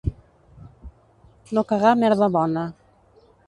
[1.57, 2.69] No cagar merda bona.